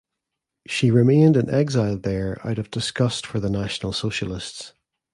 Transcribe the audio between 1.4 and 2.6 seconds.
exile there out